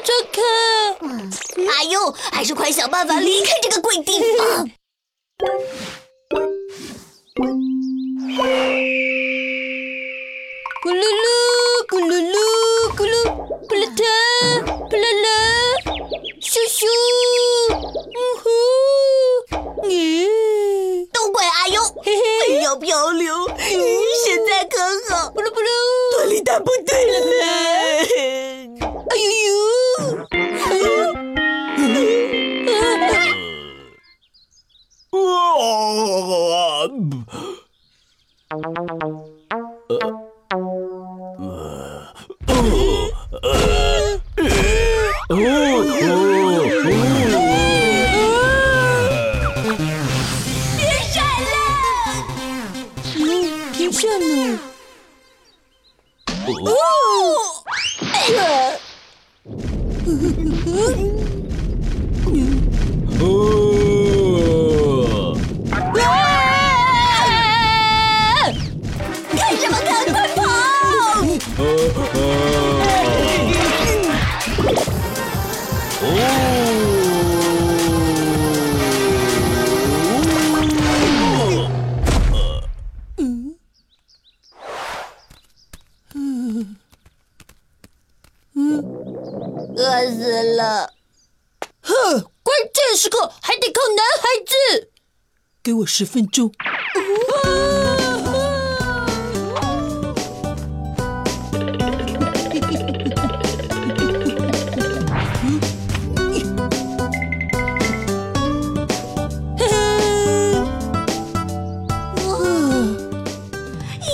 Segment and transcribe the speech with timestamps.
[0.00, 0.42] 走开！
[1.66, 4.68] 阿优，还是快想办法离开这个鬼地方。
[10.82, 11.26] 咕噜噜，
[11.86, 12.36] 咕噜噜，
[12.96, 13.12] 咕噜，
[13.68, 14.02] 扑啦哒，
[14.88, 15.26] 扑啦啦，
[16.40, 16.86] 咻咻，
[18.14, 18.44] 呜呼，
[19.86, 19.90] 咦，
[21.12, 23.48] 都怪阿优，嘿嘿，非要漂流。
[23.58, 24.78] 现在可
[25.14, 25.66] 好，扑噜扑噜，
[26.07, 27.30] 团里蛋不对了呢。
[29.10, 30.38] 哎呦呦！
[50.76, 50.80] 别
[51.10, 51.50] 闪了！
[53.16, 53.18] 嗯，
[53.72, 54.24] 停下呢。
[56.52, 57.64] 哦，
[89.76, 90.90] 饿死了。
[91.82, 91.92] 哼，
[92.42, 94.90] 关键时刻还得靠男孩子。
[95.62, 96.52] 给我十分钟。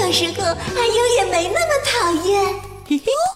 [0.00, 2.54] 有时候阿优也没那么讨厌。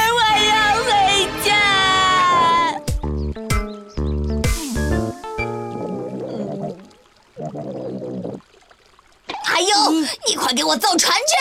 [9.61, 9.91] 哎呦，
[10.25, 11.35] 你快给我造船去！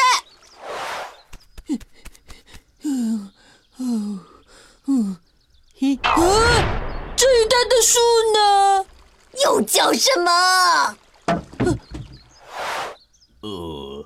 [5.81, 6.21] 嘿，啊！
[7.17, 7.99] 这一带的树
[8.35, 8.85] 呢？
[9.43, 10.31] 又叫什么？
[13.41, 14.05] 呃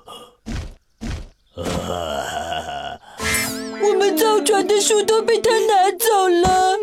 [3.81, 6.77] 我们造船的树都被他拿走了。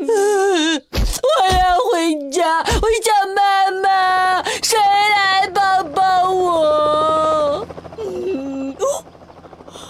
[1.22, 7.66] 我要回家，我想妈妈，谁来抱抱我？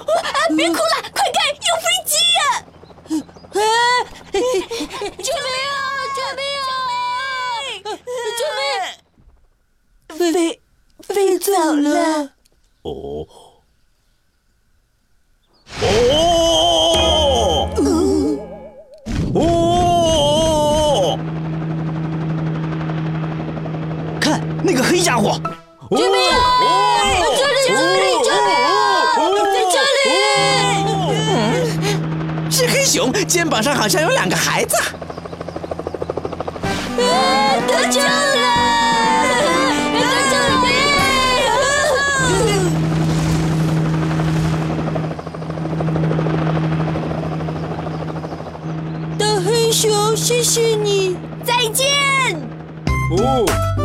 [0.06, 0.12] 啊，
[0.56, 0.80] 别哭了，
[1.12, 2.42] 快看，有飞机呀！
[3.54, 3.58] 啊！
[4.32, 5.78] 救命啊！
[6.16, 6.70] 救命啊！
[8.38, 8.40] 救
[10.18, 10.18] 命！
[10.18, 10.60] 飞
[11.02, 11.88] 飞走了。
[12.82, 12.90] 哦
[15.80, 15.84] 哦
[19.34, 19.38] 哦！
[24.20, 24.24] 看
[24.64, 25.40] 那个黑家伙！
[25.90, 26.36] 救命啊！
[27.36, 28.50] 这里，这里，救命
[29.16, 29.20] 啊！
[29.52, 30.02] 在这里！
[32.50, 34.76] 是黑熊，肩膀上好像有两个孩子。
[36.98, 37.56] 啊！
[37.66, 38.06] 得救了！
[39.94, 40.00] 得
[40.30, 40.64] 救了！
[49.18, 51.16] 大黑熊，谢谢你。
[51.44, 51.86] 再见。
[53.18, 53.44] 哦
[53.78, 53.84] 哦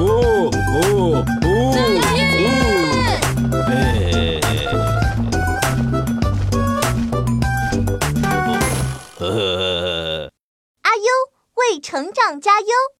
[0.64, 1.46] 哦哦！
[12.28, 12.34] 呃。
[12.34, 12.88] 阿优。